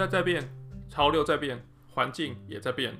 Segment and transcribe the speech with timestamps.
[0.00, 0.48] 在在变，
[0.88, 2.96] 潮流在变，环境也在变，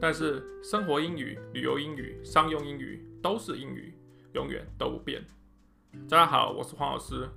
[0.00, 3.92] 但是生活英语、旅游英语、商用英语都是英语，
[4.32, 5.22] 永远都不变。
[6.08, 7.28] 大家好，我是黄老师。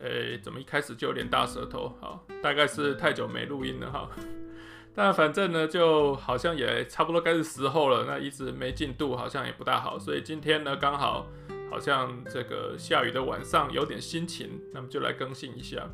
[0.00, 1.96] 诶，怎么一开始就有点大舌头？
[2.00, 4.10] 好，大概是太久没录音了哈。
[4.96, 8.04] 但反正呢，就好像也差不多该是时候了。
[8.04, 9.96] 那一直没进度，好像也不大好。
[9.96, 11.28] 所以今天呢，刚好
[11.70, 15.88] 好像这个下雨的晚上有点心情，那么就来更新一下。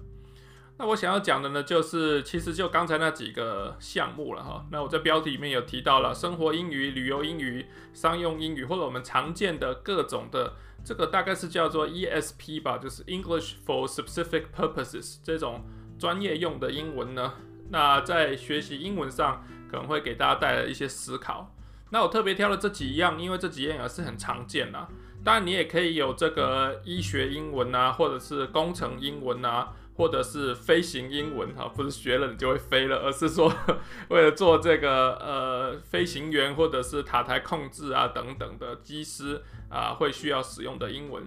[0.79, 4.67] 那我想要讲的呢，就是其实就刚才那几个项目了哈。
[4.71, 10.53] 那我在标题里面有提到了生活英语、旅游英语、商用英语，或者我们常见的各种的
[10.85, 15.65] 这个大概是叫做 ESP 吧，就是 English for Specific Purposes 这种
[15.99, 17.33] 专业用的英文呢。
[17.71, 21.55] 那在学习英文上可能会给大家带来一些思考。
[21.89, 24.87] 那我特别挑了这几样，因为这几样也是很常见啦。
[25.25, 29.73] 当然你也可以有这个医学英文啊，或者是工程英文啊。
[29.97, 33.51] 或者是飞行英文哈，不是学了你就会飞了，而是说
[34.11, 41.25] 为了做这个呃飞行员或者是塔台控制啊等等的机师啊会需要使用的英文。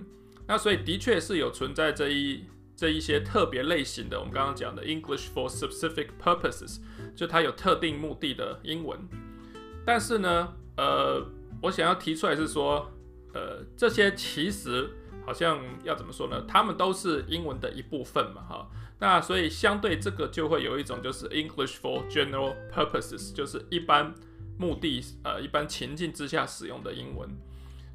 [0.48, 6.80] 那所以的确是有存在这一这一些特别类型的，我们刚刚讲的 English for specific purposes，
[7.16, 9.00] 就它有特定目的的英文。
[9.84, 11.26] 但是呢，呃，
[11.64, 12.92] 我想要提出来是说，
[13.34, 14.92] 呃，这些其实。
[15.30, 16.44] 好像要怎么说呢？
[16.48, 18.68] 他们都是英文的一部分嘛，哈。
[18.98, 24.16] 那所以相对这个就会有一种就是 English for general purposes，就是一般
[24.58, 27.30] 目的呃一般情境之下使用的英文。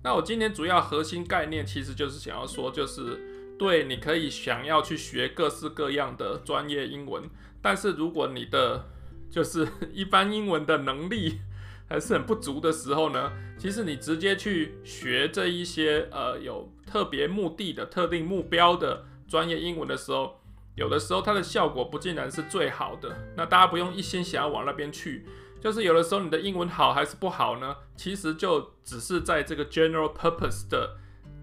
[0.04, 3.18] 那我今天主要核心概念其实就是想要说，就是
[3.58, 7.28] 对你可以想要去学各式各样的专业英文，
[7.60, 8.84] 但是如果你的
[9.28, 11.40] 就是 一般英文的能力。
[11.88, 20.40] 还是很不足的时候呢，其实你直接去学这一些呃有特别目的的特定目标的专业英文的时候，
[20.74, 23.16] 有的时候它的效果不尽然是最好的。
[23.36, 25.26] 那大家不用一心想要往那边去，
[25.60, 27.76] 就是有的时候你的英文好还是不好呢？
[27.96, 30.96] 其实就只是在这个 general purpose 的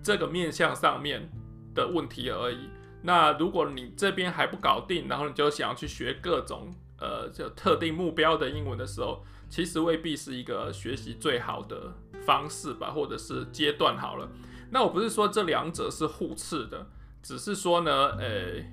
[0.03, 1.29] 这个面向上面
[1.73, 2.69] 的问题而已。
[3.03, 11.93] 那如果你这边还不搞定，然后你就想要去学各种呃就特定目标的英文的时候，其实未必是一个学习最好的
[12.25, 14.27] 方式吧，或者是阶段好了。
[14.71, 16.87] 那我不是说这两者是互斥的，
[17.21, 18.63] 只是说呢，呃，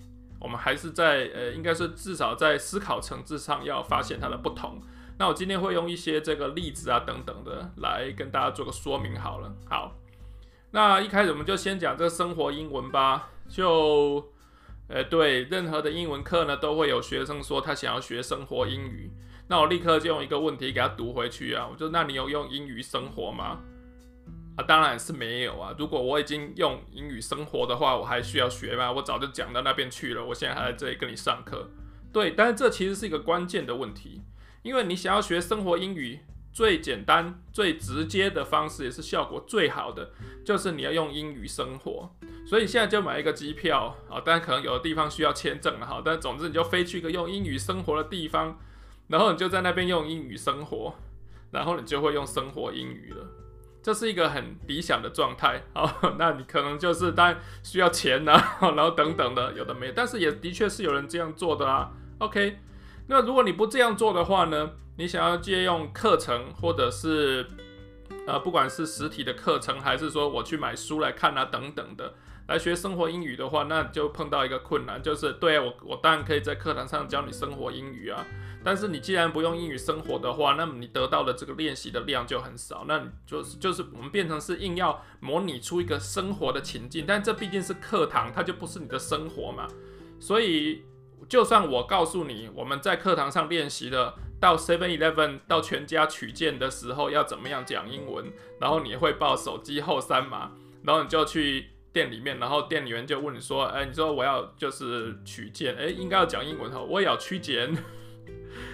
[0.40, 4.80] 我们还是在呃，应该是至少在思考层次上要发现它的不同。
[5.18, 9.52] 那我今天会用一些这个例子啊等等的来跟大家做个说明好了。
[9.68, 9.96] 好，
[10.70, 13.30] 那一开始我们就先讲这个生活英文吧。
[13.48, 14.30] 就，
[14.86, 19.10] 呃，对，任何的英文课呢，都会有学生说他想要学生活英语。
[19.50, 23.58] 那我立刻就用一个问题给他读回去啊，我就那你有用英语生活吗？
[24.56, 25.74] 啊，当然是没有啊。
[25.78, 28.92] 如果我已经用英语生活的话，我还需要学吗？
[28.92, 31.70] 我早就讲到那边去了，我现在还在这里跟你上课。
[32.12, 34.22] 对，但是这其实是一个关键的问题，
[34.62, 36.18] 因为你想要学生活英语，
[36.52, 40.10] 最简单、最直接的方式，也是效果最好的，
[40.44, 42.14] 就是你要用英语生活。
[42.46, 48.58] 所以现在就买一个机票啊，当然可能有的地方需要签证了哈，但总之你就飞去一个用英语生活的地方。
[49.08, 50.94] 然后你就在那边用英语生活，
[51.50, 53.26] 然后你就会用生活英语了。
[53.82, 55.62] 这是一个很理想的状态。
[55.72, 61.90] 好， 那你可能就是当然需要钱呐、啊， 然后等等的，有的没，但是也的确是有人这样做的啊。
[62.18, 62.58] OK，
[63.06, 64.70] 那如果你不这样做的话呢？
[64.98, 67.46] 你想要借用课程，或者是
[68.26, 72.14] 呃，不管是实体的课程，还是说我去买书来看啊，等等的。
[72.48, 78.26] 来学生活英语的话，那就碰到一个困难，就是对啊，我我当然可以在课堂上教你生活英语啊，
[78.68, 89.66] 但是你既然不用英语生活的话，那么你得到的这个练习的量就很少，那你就是就是我们变成是硬要模拟出一个生活的情境，但这毕竟是课堂，它就不是你的生活嘛，
[90.20, 90.82] 所以
[91.30, 100.52] 就算我告诉你我们在课堂上练习的，到 Seven Eleven 到全家取件的时候要怎么样讲英文，然后你会报手机后三码，
[100.82, 101.70] 然后你就去。
[101.90, 107.74] 店里面，然后店里面就问你说：“哎，你说我要就是取件，哎，应该要讲英文哈，我也要取件。”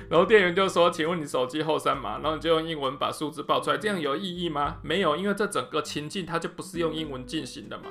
[0.08, 4.78] 然后店员就说：“请问你手机后三码？”然后你就用英文把数字报出来，这样有意义吗？
[4.82, 7.84] 没有，因为这整个情境它就不是用英文进行的嘛。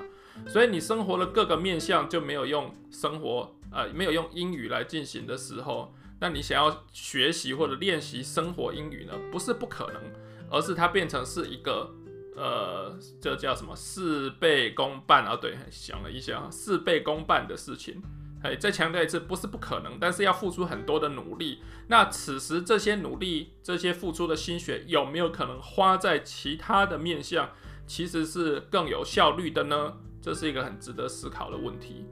[0.48, 9.14] 所以你生活的各个面向就没有用生活，呃，没有用英语来进行的时候，那你想要学习或者练习生活英语呢？
[9.32, 10.02] 不是不可能，
[10.50, 11.90] 而是它变成是一个。
[12.36, 15.38] 呃，这叫什么事倍功半啊？
[15.40, 18.02] 对，想了一下，事倍功半的事情，
[18.44, 21.60] 哎，再强调一次，不是不可能，但是要付出很多的努力。
[21.88, 27.50] 那此时这些努力，这些付出的心血，有没有可能花在其他的面向，
[27.88, 29.94] 其实是更有效率的呢？
[30.22, 32.06] 这是一个很值得思考的问题。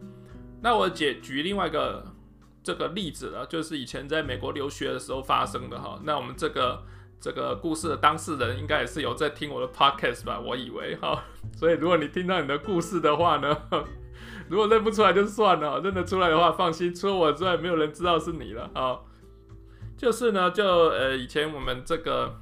[0.62, 2.14] 那我解举另外一个
[2.64, 6.00] 这个例子了，就是以前在美国留学的时候发生的哈。
[6.04, 6.84] 那我们这个
[7.20, 10.40] 这个故事的当事人应该也是有在听我的 podcast 吧？
[10.40, 11.24] 我以为哈。
[11.58, 13.58] 所以如果你听到你的故事的话呢，
[14.52, 19.00] 如果认不出来就算了，认得出来的话放心，除了我之外没有人知道是你了啊。
[19.98, 22.38] 就是呢，就呃以前我们这个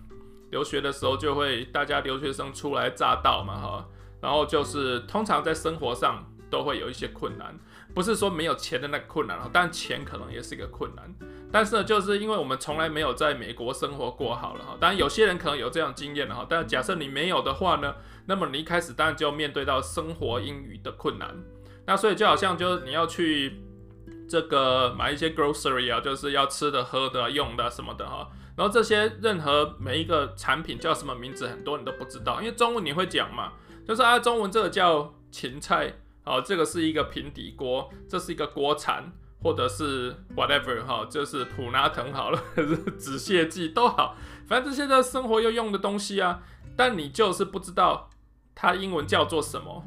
[0.50, 3.88] 留学的时候，就会大家留学生初来乍到嘛哈，
[4.21, 7.56] 然后就是通常在生活上都会有一些困难。
[7.94, 11.13] 不是说没有钱的那个困难啊，但钱可能也是一个困难。
[11.51, 14.75] 但是呢，就是因为我们从来没有在美国生活过好了哈。
[14.79, 17.94] 当然有些人可能有这样经验了哈，但假设你没有的话呢，
[18.25, 21.38] 那么你一开始当然就要面对到生活英语的困难。
[21.89, 23.63] 那所以就好像就是你要去
[24.30, 28.30] 这个买一些 grocery 啊，就是要吃的、喝的、用的什么的哈。
[28.56, 33.53] 然后这些任何每一个产品叫什么名字，很多你都不知道，因为中文你会讲嘛，
[33.88, 35.91] 就是啊，中文这个叫芹菜。
[36.25, 44.15] 哦，这个是一个平底锅，这是一个锅铲，或者是 whatever 哈，就是普拿疼好了， 还是止泻剂都好，
[44.45, 46.44] 反正这些在生活要用的东西啊，
[46.75, 48.12] 但你就是不知道
[48.53, 49.86] 它英文叫做什么，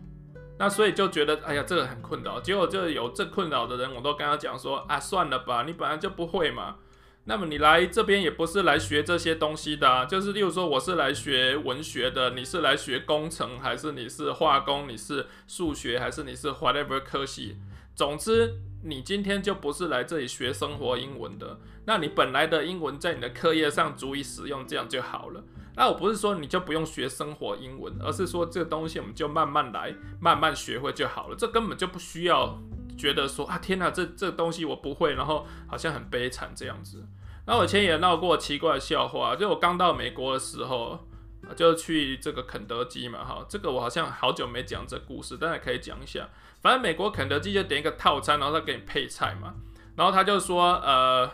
[0.63, 2.41] 那所以就觉得哎呀，这个很困扰。
[2.41, 6.77] 结果就有这困扰的人，我都跟他讲说啊，算了吧，你本来就不会嘛。
[7.25, 17.57] 那么你来这边也不是来学这些东西的啊，就是例如说我是来学文学的，你是来学工程，还是你是化工，你是数学，还是你是 whatever 科系，
[17.97, 18.55] 总之
[18.85, 21.59] 你今天就不是来这里学生活英文的。
[21.87, 25.43] 那你本来的英文在你的课业上足以使用，这样就好了。
[25.75, 31.37] 那我不是说你就不用学生活英文，而是说这个东西我们就慢慢来，慢慢学会就好了。
[31.37, 32.59] 这根本就不需要。
[32.95, 37.03] 觉得说啊，天哪，这这东西我不会，然后好像很悲惨这样子。
[37.47, 41.09] 那我以前也闹过奇怪的笑话，就我刚到美国的时候，
[41.57, 46.29] 就去这个肯德基嘛，哈，这个我好像好久没讲这故事，但是可以讲一下。
[46.61, 49.55] 反正美国肯德基就点一个套餐，然后他给你配菜嘛，
[49.97, 51.29] 然后他就说呃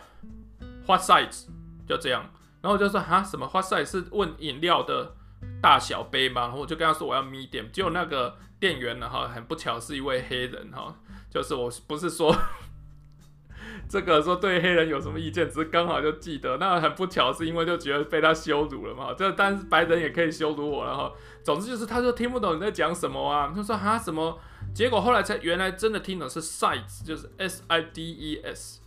[0.87, 1.47] ，what size？
[1.85, 5.15] 就这样，然后我就说啊，什么花塞是问饮料的
[5.61, 6.41] 大小杯吗？
[6.41, 10.95] 然后我就跟他说我要 medium，结果那个店员呢，哈，很不巧是一位黑人，哈。
[11.29, 12.35] 就是我不是说
[13.87, 19.13] 这个说对黑人有什么意见，只是刚好就记得，那很不巧是因为就觉得被他羞辱了嘛。
[19.13, 24.39] 这但是白人也可以羞辱我，然后总之就是他说听不懂你在讲什么啊，他说哈什么，
[24.73, 28.78] 结果后来才原来真的听懂是 sides，就是 S I D E S。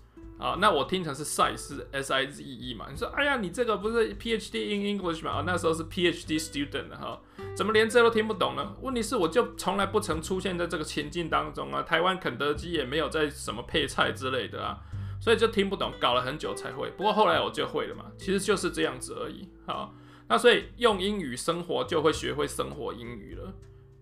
[0.43, 2.87] 啊，那我听成是 size S I Z E 嘛？
[2.91, 5.31] 你说，哎呀，你这个不是 PhD in English 嘛？
[5.31, 7.21] 啊，那时候是 PhD student 哈，
[7.55, 8.75] 怎么连这都听不懂呢？
[8.81, 11.83] 问题是，我就从来不曾出现在这个情境当中啊。
[11.85, 14.81] 台湾肯德基也没有在什么配菜之类的啊，
[15.21, 16.91] 所以就听不懂，搞了很久才会。
[16.97, 19.49] 不过后来我就会了嘛，其实就是这样子而已。
[19.65, 19.95] 好，
[20.27, 23.55] 那所以用英语生活就会学会生活英语了，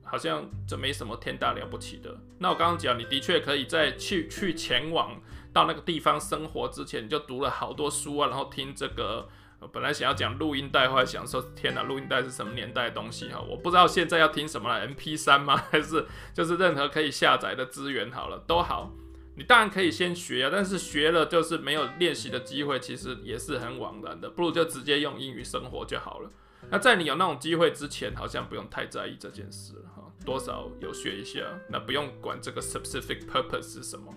[0.03, 2.19] 好像这没什么天大了不起的。
[2.39, 5.21] 那我刚刚讲，你的确可以再去去前往。
[5.53, 9.29] 到那个地方生活之前，你就读了好多书啊，然后听这个。
[9.75, 13.39] 本来想要讲录音带，后来想说，天哪，录音带是什么年代的东西哈？
[13.39, 15.55] 我不知道现在要听什么了，MP3 吗？
[15.71, 18.91] 还是就是任何可以下载的资源好了，都好。
[19.37, 24.31] 你当然可以先学啊，但是学了就是没有练习的机会，其实也是很枉然的。
[24.31, 26.31] 不如就直接用英语生活就好了。
[26.71, 30.11] 那在你有那种机会之前，好像不用太在意这件事哈。
[30.25, 34.11] 多少有学一下，那不用管这个 specific purpose 是什么。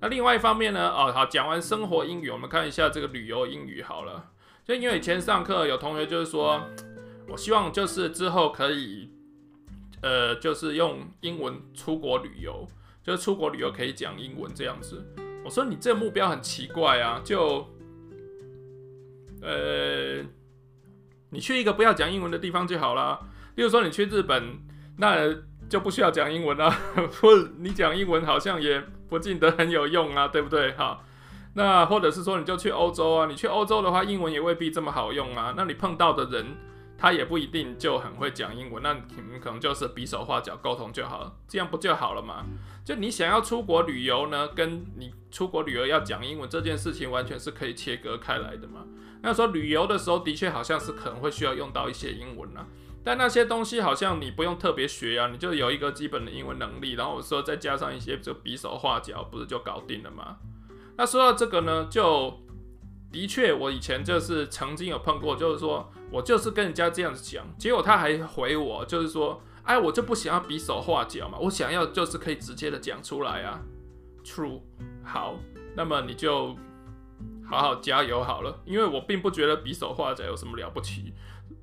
[0.00, 0.88] 那另外一方面呢？
[0.90, 4.30] 哦，好，讲完生活英语，我们看一下这个旅游英语好了。
[4.64, 6.62] 就因为以前上课有同学就是说，
[7.26, 9.10] 我希望就是之后可以，
[10.02, 12.68] 呃，就是用英文出国旅游，
[13.02, 15.04] 就是出国旅游可以讲英文这样子。
[15.44, 17.66] 我说你这目标很奇怪啊，就，
[19.42, 20.22] 呃，
[21.30, 23.18] 你去一个不要讲英文的地方就好了。
[23.56, 24.60] 例如说你去日本，
[24.96, 25.34] 那
[25.68, 26.70] 就不需要讲英文了，
[27.20, 28.80] 或你讲英文好像也。
[29.08, 30.72] 不见得很有用啊，对不对？
[30.72, 31.00] 哈，
[31.54, 35.54] 那或者是说你就去欧洲啊，你去欧洲的话，英文也未必这么好用啊。
[35.56, 36.56] 那你碰到的人，
[36.96, 42.44] 他也不一定就很会讲英文，那你们可能就是比手画脚沟通就好了，这样不就好了吗？
[42.84, 48.84] 就你想要出国旅游呢，跟你出国旅游要讲英文这件事情，完全是可以切割开来的嘛。
[49.20, 52.64] 那说旅游的时候，的确好像是可能会需要用到一些英文啊。
[53.04, 60.36] 但那些东西好像你不用特别学啊，你就有一个基本的英文能力，然后我说再加上一些就比手画脚，不是就搞定了吗？
[60.96, 62.38] 那说到这个呢，就
[63.10, 73.62] 的确我以前就是曾经有碰过，就是说我就是跟人家这样子讲，结果他还回我，就是说，哎，我就不想要比手画脚嘛，我想要就是可以直接的讲出来啊。
[74.24, 74.60] True，
[75.02, 75.36] 好，
[75.74, 76.54] 那么你就
[77.48, 81.14] 好好加油好了，因为我并不觉得比手画脚有什么了不起。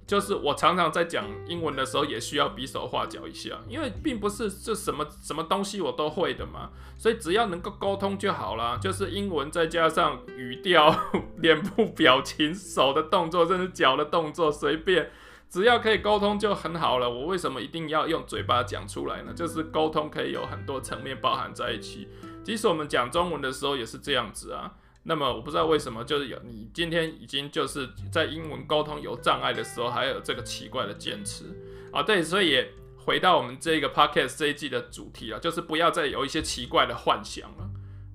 [0.07, 8.77] 就是我常常在讲英文的时候，也需要比手画脚一下，因为并不是这什么什么东西我都会的嘛，所以只要能够沟通就好了。
[8.77, 10.95] 就是英文再加上语调、
[11.41, 15.09] 脸部表情、手的动作，甚至脚的动作，随便，
[15.49, 17.09] 只要可以沟通就很好了。
[17.09, 19.33] 我为什么一定要用嘴巴讲出来呢？
[19.33, 22.07] 就是沟通可以有很多层面包含在一起，
[22.43, 24.75] 即使我们讲中文的时候也是这样子啊。
[25.07, 31.45] 那么我不知道为什么，就是有你今天已经就是在英文沟通有障碍的时候，还有这个奇怪的坚持
[31.93, 37.69] 啊，对，所以也回到我们这个 podcast 这一季的主题了，就是不要再有一些奇怪的幻想了，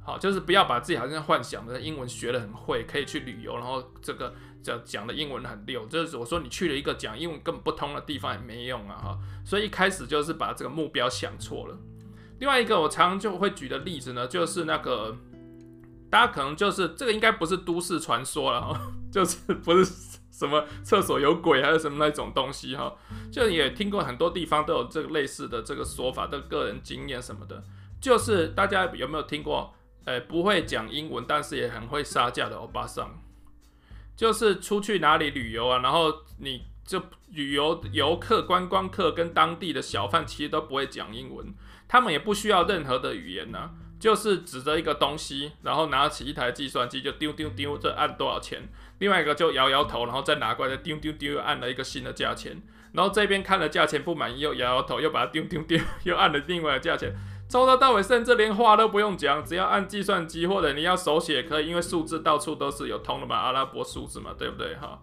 [0.05, 11.79] 好，就是不要把自己好像幻想的英文学得很会，可以去旅游，然后这个讲讲的英文很溜，就是我说你去了一个讲英文根本不通的地方也没用啊，哈，所以一开始就是把这个目标想错了。
[12.41, 15.17] 另外一个我常常就会举的例子呢，就是那个。
[16.11, 18.81] 大家可能就是这个应该不是都市传说了哈，
[19.13, 19.85] 就是不是
[20.31, 22.93] 什么厕所有鬼还是什么那种东西哈，
[23.31, 27.63] 就也听过很多地方都有这个类似的这个说法的个人经验什么的，
[28.01, 29.73] 就是大家有没有听过？
[30.07, 33.23] 诶，不会讲英文，但是也很会杀价的欧巴桑，
[34.17, 41.55] 就是出去哪里旅游啊，然后你就旅游游客、观光客跟当地的小贩其实都不会讲英文，
[41.87, 43.73] 他们也不需要任何的语言呢。
[44.01, 48.63] 就是指着一个东西，然后拿起一台计算机就丢丢丢，这按多少钱？
[48.99, 52.61] 另外一个就摇摇头，然后再拿过来丢丢丢，又按了一个新的价钱。
[52.93, 57.15] 然后这边看了价钱不满意，又摇摇头，又把它丢丢丢，又按了另外的价钱。
[57.49, 64.75] 从头到尾，甚至连话都不用讲，只要按计算机或者你要手写可以，因为数字到处都是有通的嘛，阿拉伯数字嘛，对不对？
[64.77, 65.01] 哈，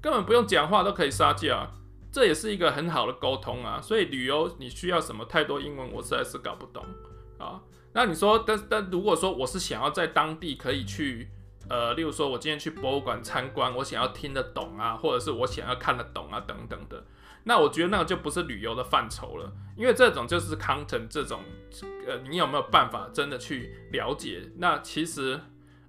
[0.00, 1.70] 根本不用讲话都可以杀价，
[2.10, 3.80] 这也是一个很好的沟通啊。
[3.80, 6.84] 所以旅游你需要什么太多英文，我实在是搞不懂
[7.38, 7.60] 啊。
[7.92, 11.28] 那你说，但但如果说我是想要在当地可以去，
[11.68, 17.04] 呃，例如说我今天去博物馆参观，我想要听得懂啊，或者是我想要看得懂啊，等等的，
[17.44, 21.40] 那我觉得那个就不是旅游的范畴了，因为这种就是 content 这种，
[22.06, 24.42] 呃，你有没有办法真的去了解？
[24.58, 25.40] 那其实，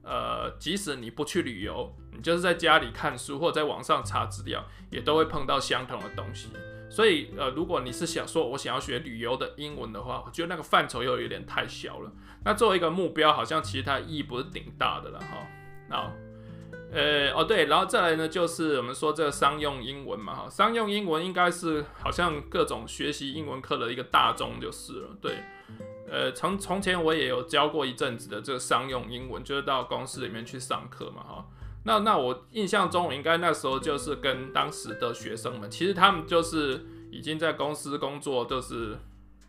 [0.02, 6.50] 呃，即使你不去旅游，你就是在家里看书或者在网上查资料，也都会碰到相同的东西。
[6.92, 12.12] 所以，呃，如果你是想说我想要学旅游的英文的话，我觉得那个范畴又有点太小了。
[12.44, 15.48] 那作为一个目标，好像其实它意义不是顶大的了哈。
[15.90, 16.12] 好，
[16.92, 25.10] 呃，哦对，然后再来呢，就是我们说这个商用英文嘛哈，商用英文应该是好像各种学习英文课的一个大宗就是了。
[25.22, 25.38] 对，
[26.10, 31.46] 呃，从从前我也有教过一阵子的这个商用英文，就是到公司里面去上课嘛哈。
[31.84, 39.00] 那那我印象中，我应该那时候就是跟当时的学生们，其实他们就是已经在公司工作，就是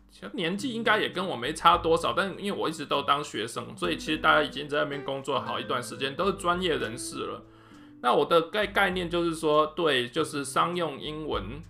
[0.09, 7.43] 其实年纪应该也跟我没差多少，但因为我一直都当学生，所以其实大家已经在那边工作好一段时间，都是专业人士了。
[8.01, 11.61] 那我的概概念就是说，对，就是商用英文，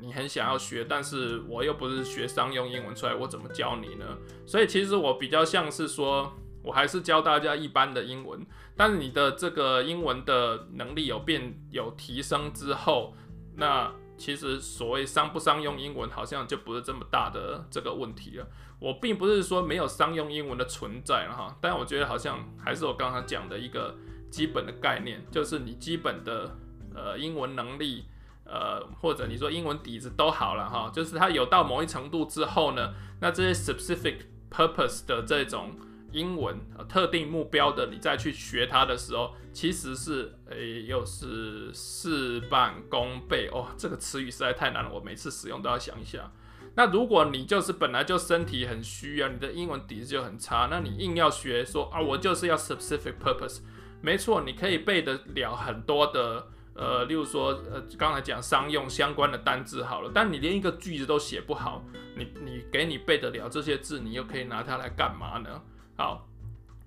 [0.00, 4.04] 你很想要学，但是我又不是学商用英文出来，我怎么教你呢？
[4.44, 6.32] 所以其实我比较像是说。
[6.60, 8.44] 我还是教大家一般的英文，
[8.78, 13.12] 但是你的这个英文的能力有变有提升之后，
[13.56, 18.46] 那其实所谓商不商用英文好像就不是这么大的这个问题了。
[18.78, 23.96] 我并不是说没有商用英文的存在了哈，但我觉得好像还是我刚才讲的一个
[24.30, 26.56] 基本的概念，就是你基本的
[26.94, 28.04] 呃英文能力，
[28.44, 34.18] 呃或者你说英文底子都好了哈，就是它有到某一程度之后呢，那这些 specific
[34.48, 35.76] purpose 的这种。
[36.12, 43.66] 英文特定目标的，你再去学它的时候，其实是诶、又是事半功倍哦。
[43.76, 46.32] 这个词语实在太难了，我每次使用都要想一下。
[46.74, 53.60] 那如果你就是本来就身体很虚啊，你的英文底子就很差，那你硬要学说啊，我就是要 specific purpose，
[54.00, 61.84] 没错，你可以背得了很多的呃，例如说呃，刚才讲商用相关的单字好了，但你连一个句子都写不好，
[62.16, 65.60] 你你给你背得了这些字，你又可以拿它来干嘛呢？
[65.98, 66.28] 好，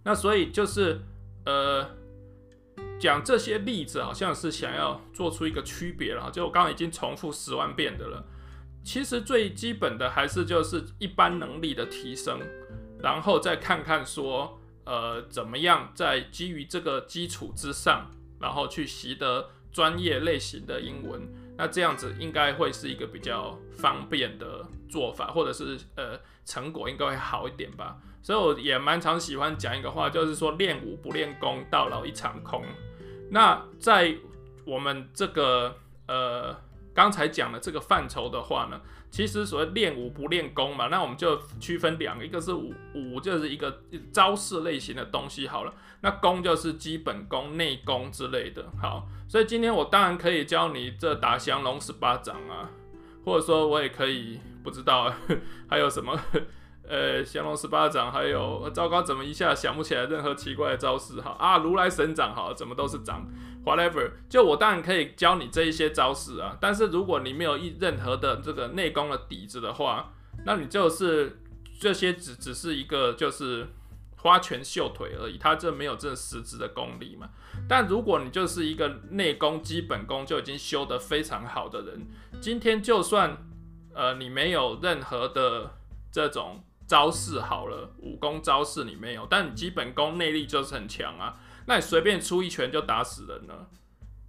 [0.06, 1.01] 那所以就是，
[1.46, 1.86] 呃，
[2.98, 8.25] 讲这些例子好像是想要做出一个区别了，就我刚刚已经重复十万遍的了。
[8.86, 12.39] 其实最基本的还是就是一般能力的提升，
[13.00, 21.22] 然后再看看说，呃，怎么样在基于这个基础之上，然后去习得专业类型的英文。
[21.58, 27.98] 那这样子应该会是一个比较方便的做法，或者是呃，成果应该会好一点吧。
[28.24, 32.63] 所以我也蛮常喜欢讲一个话，就是说练武不练功，到老一场空。
[33.30, 34.16] 那在
[34.66, 35.75] 我们这个
[36.08, 36.56] 呃
[36.94, 48.70] 刚才讲的这个范畴的话呢，其实所谓练武不练功嘛，那我们就区分两个，一个是武，武就是一个招式类型的东西好了，那功就是基本功、内功之类的。
[48.80, 52.70] 好，所以今天我当然可以教你这打降龙十八掌啊，
[53.25, 55.12] 或者说我也可以不知道
[55.68, 56.20] 还有什么。
[56.92, 61.22] 呃，降龙十八掌，还有糟糕，怎么一下想不起来任何奇怪的招式？
[61.22, 63.26] 哈啊，如来神掌，好，怎么都是掌
[63.64, 64.12] ，whatever。
[64.30, 70.12] 就我当然可以教你这一些招式啊，但是如果你没有一任何的这个内功的底子的话，
[70.46, 71.40] 那你就是
[71.80, 73.70] 这些只只是一个就是
[74.18, 77.30] 花拳绣腿而已，他这没有这实质的功力嘛。
[77.70, 82.06] 但如果你就是一个内功基本功就已经修得非常好的人，
[82.42, 83.38] 今天就算
[83.94, 85.72] 呃你没有任何的
[86.12, 86.62] 这种。
[86.92, 91.38] 招式好了，武功招式你没有，但你基本功内力就是很强啊。
[91.66, 93.70] 那你随便出一拳就打死人了，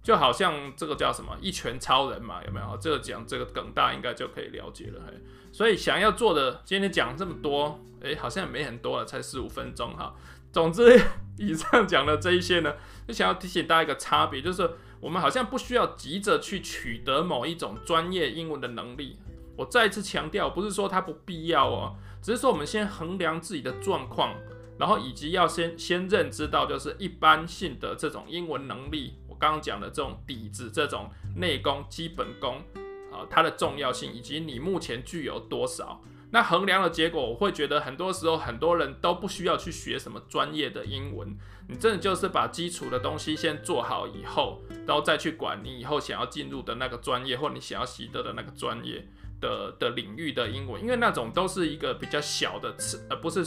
[0.01, 2.77] 就好像这个叫什么一拳超人嘛，有没有？
[2.77, 5.01] 这个讲这个梗大应该就可以了解了。
[5.05, 5.13] 嘿，
[5.51, 10.15] 所以想要做的，今天讲这么多，诶、好像也没很多了，才十五分钟哈。
[10.53, 10.97] 总之，
[11.37, 12.73] 以上讲的这一些呢，
[13.05, 19.19] 就想要提醒大家一个差别，就是我们好像不需要急着去取得某一种专业英文的能力。
[19.57, 21.95] 我再一次强调，不是说它不必要哦。
[22.23, 24.33] 只是说，我们先衡量自己的状况，
[24.79, 32.61] 然后以及要先先认知到，就是一般性的这种英文能力，我刚刚讲的这种底子、这种内功、基本功
[33.11, 36.01] 啊，它的重要性，以及你目前具有多少。
[36.31, 41.37] 那衡量的结果，我会觉得很多时候很多人都不需要去学什么专业的英文，
[41.67, 49.05] 你真的就是把基础的东西先做好以后，然后再去管你以后想要进入的那个专业，或你想要习得的那个专业。
[49.43, 53.43] 的的领域的英文，因为那种都是一个比较小的次，呃，不是，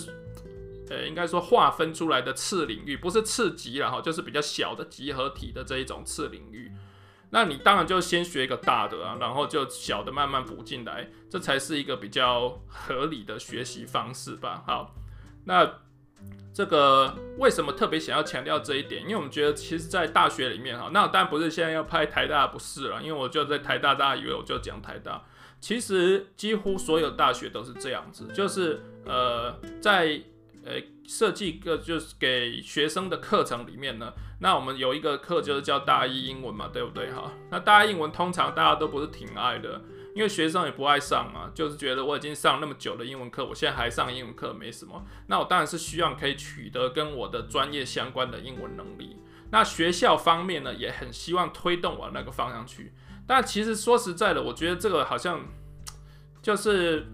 [0.90, 6.70] 呃，应该说划分出来的次领域，不是次级了哈，就是比较小的集合体的这一种次领域。
[7.30, 14.62] 那你当然就先学一个大的啊，然后就小的慢慢补进来，这才是一个比较合理的学习方式吧。
[14.66, 14.94] 好，
[15.44, 15.80] 那
[16.54, 19.02] 这个为什么特别想要强调这一点？
[19.02, 25.22] 因为我们觉得，其实，在大学里面哈，那当然不是现在要拍台大，不是了，因为我就在台大，大家以为我就讲台大。
[25.60, 30.20] 其实几乎所有大学都是这样子，就是呃，在
[30.64, 30.74] 呃
[31.06, 37.32] 设计个就是给学生的课程里面呢，那我们有一个课就是叫大一英文嘛，对不对哈？
[37.50, 39.82] 那大一英文通常大家都不是挺爱的，
[40.14, 45.04] 因为学生也不爱上嘛，就是觉得我已经上那么久的英文课，我现在还上英文课没什么。
[45.28, 49.16] 那我当然是希望可以取得跟我的专业相关的英文能力。
[49.50, 52.92] 那学校方面呢，也很希望推动往那个方向去。
[53.26, 55.40] 但其实说实在的，我觉得这个好像
[56.40, 57.06] 就是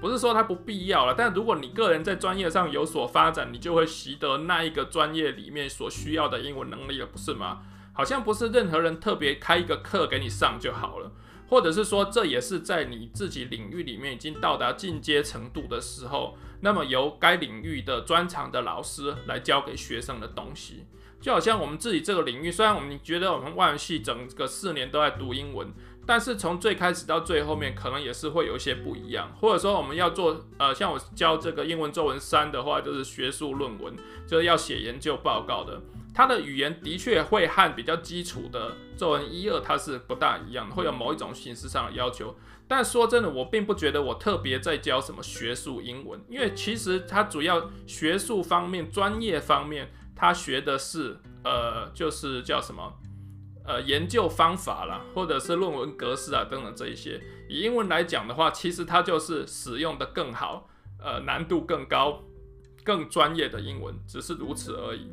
[0.00, 1.14] 不是说它不必要了。
[1.16, 7.62] 但如果你个人在专业上有所发展，你就会习得那一个专业里面所需要的英文能力了，不是吗？
[7.92, 11.12] 好像不是任何人特别开一个课给你上就好了，
[11.48, 20.86] 或者是说这也是在你自己领域里面已经到达进阶程度的时候，那么由该领域的专长的老师来教给学生的东西。
[21.22, 25.72] 就好像我们自己这个领域，虽然我们觉得我们外文系整个四年都在读英文，
[26.04, 29.32] 但是从最开始到最后面，可能也是会有一些不一样。
[29.40, 33.94] 或者说我们要做，呃，像我教这个英文作文三的话，就是学术论文，
[34.26, 35.80] 就是要写研究报告的。
[36.12, 42.34] 它的语言的确会和比较基础的作文一二它是不大一样，会有某一种形式上的要求。
[42.66, 49.92] 但说真的，我并不觉得我特别在教什么学术英文，因为其实它主要学术方面、专业方面。
[50.22, 52.92] 他学的是呃，就是叫什么
[53.64, 57.20] 呃研究方法啦，或者是论文格式啊等等这一些。
[57.48, 60.68] 以英文来讲的话，其实它就是使用的更好，
[61.00, 62.22] 呃，难度更高、
[62.84, 65.10] 更专业的英文，只是如此而已。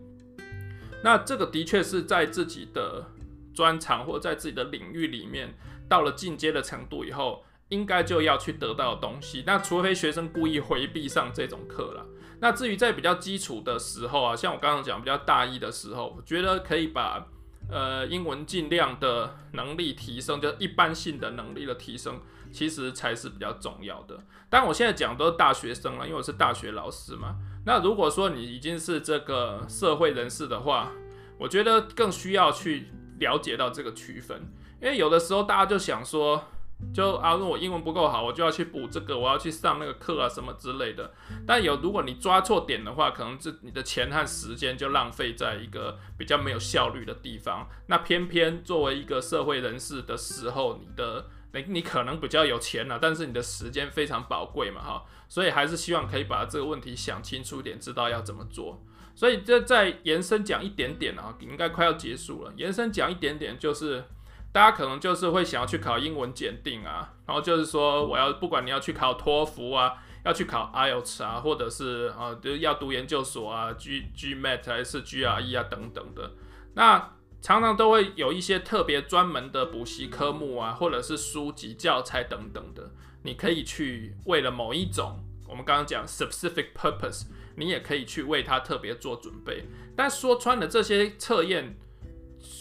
[1.03, 3.03] 那这个的确是在自己的
[3.51, 5.51] 专长或在自己的领域里面
[5.89, 9.43] 到了进阶的程度以后，应该就要去得到的东西。
[9.43, 12.05] 那除非学生故意回避上这种课了。
[12.41, 17.27] 那至于在比较基础的时候啊，像我刚刚讲比较大一的时候，我觉得可以把
[17.69, 22.21] 呃英文尽量的能力提升，就一般性的能力的提升，
[22.51, 24.17] 其实才是比较重要的。
[24.49, 27.35] 当然我现在讲都是大学生了，因为我是大学老师嘛。
[27.65, 30.91] 那如果说你已经是这个社会人士的话，
[31.37, 32.87] 我觉得更需要去
[33.19, 34.41] 了解到这个区分，
[34.81, 36.45] 因为有的时候大家就想说。
[36.93, 41.13] 就啊，如果我英文不够好，我就要去补这个，我要去上那个课啊，什么之类的。
[41.45, 47.67] 但有，如果你抓错点的话，可能这你的钱和时间就浪费在一个比较没有效率的地方。
[47.87, 55.03] 那偏偏作为一个社会人士的时候，你的你你可能比较有钱啊，但是你的时间非常宝贵嘛，哈。
[55.27, 58.81] 所以还是希望可以把这个问题想清楚一点，知道要怎么做。
[59.13, 62.53] 所以这再延伸讲一点点啊，应该快要结束了。
[62.55, 64.05] 延伸讲一点点就是。
[64.51, 69.93] 大家可能就是会想要去考英文检定啊，然后就是说我要不管你要去考托福啊，
[70.25, 76.31] 要去考 IELTS 啊，或者是啊，就是要读研究所啊，G GMAT 还是 GRE 啊等等的，
[76.73, 89.65] 那常常都会有一些特别专门的补习科目啊，或者是书籍教材等等的，你可以去为了某一种我们刚刚讲 specific purpose，你也可以去为它特别做准备。
[89.95, 91.77] 但说穿了，这些测验。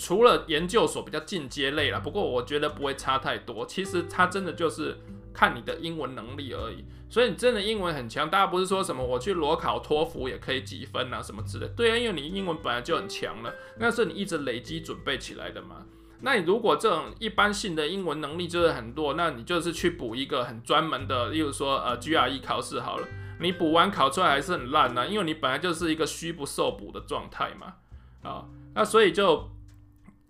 [0.00, 3.64] 除了研究所比较进阶类啦，不过我觉得不会差太多。
[3.66, 4.98] 其实它真的就是
[5.32, 6.84] 看你的英文能力而已。
[7.10, 11.66] 所以你真的英文很强，大家不是说什么我去裸考托福也可以几分啊什么之类。
[11.68, 15.86] 对啊，因为你英文本来就很强了，那是你一直累积准备起来的嘛。
[16.20, 23.08] 那你如果这种一般性的英文能力就是很弱，那你就是去补一个很专门的，例如说呃 GRE 考试好了，
[23.40, 27.74] 你补完考出来还是很烂呢，因为你本来就是一个虚不受补的状态嘛。
[28.22, 29.48] 啊，那所以就。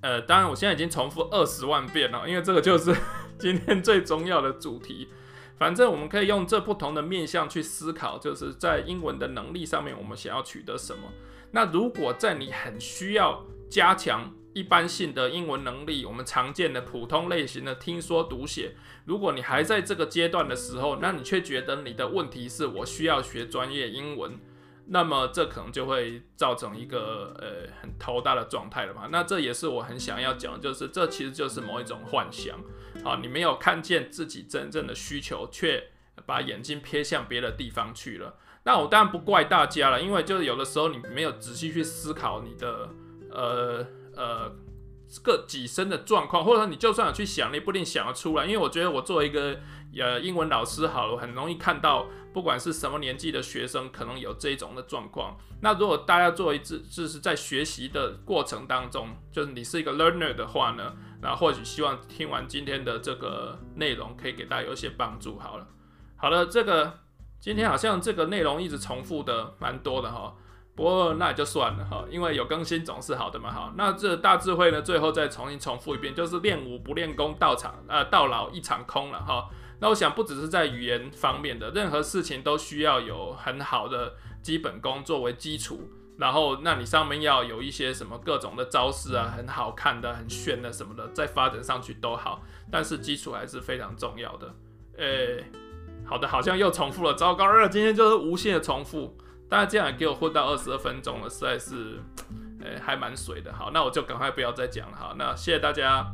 [0.01, 2.95] 呃，当然，我现在已经重复二十万遍了，因为这个就是
[3.39, 5.09] 今天最重要的主题。
[5.59, 11.11] 反正我们可以用这不同的面向去思考，就是在英文的能力上面，我们想要取得什么。
[11.51, 24.39] 那如果在你很需要加强一般性的英文能力，我们常见的普通类型的听说读写，如果你还在这个阶段的时候，那你却觉得你的问题是我需要学专业英文。
[24.91, 29.09] 那么这可能就会造成一个呃很头大的状态了嘛？
[29.13, 32.59] 那这也是我很想要讲，就是这其实就是某一种幻想，
[33.05, 35.91] 啊，你没有看见自己真正的需求，却
[36.25, 38.37] 把眼睛瞥向别的地方去了。
[38.65, 42.89] 那我当然不怪大家了，因为就是有的时候你没有仔细去思考你的
[43.31, 44.51] 呃呃
[45.23, 48.47] 个己身的状况，或者说你就算有去想，你不一定想得出来。
[48.47, 49.59] 因为我觉得我作为一个
[49.99, 52.07] 呃英文老师好了，很容易看到。
[52.39, 55.37] 不管是什么年纪的学生，可能有这种的状况。
[55.61, 65.37] 那如果大家作为一次，就是在学习的过程当中，就是你是一个 learner 的话呢，那或许希望听完今天的这个内容，可以给大家有一些帮助。
[65.37, 65.67] 好了，
[66.15, 67.01] 好了，这个
[67.41, 70.33] 今天好像这个内容一直重复的蛮多的哈，
[70.77, 73.75] 不过那也就算了哈，因为有更新总是好的嘛哈。
[73.77, 79.49] 那这大智慧呢，最后再重新重复一遍，就是练武不练功，到场呃到老一场空了哈。
[79.81, 94.53] 那我想，不只是在语言方面的，任何事情都需要有很好的基本功作为基础，然后那你上面要有一些什么各种的招式啊，很好看的、很炫的什么的，再发展上去都好，但是基础还是非常重要的。
[94.97, 95.45] 诶、
[96.05, 99.17] 好的，好像又重复了，糟糕了，今天就是无限的重复，
[99.49, 102.03] 大家这样也给我混到二十二分钟了，实在是，
[102.65, 103.53] 诶、还蛮水的。
[103.53, 104.97] 好，那我就赶快不要再讲了。
[104.97, 106.13] 好，那谢谢大家。